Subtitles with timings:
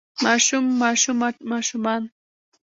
[0.23, 2.03] ماشوم ماشومه ماشومان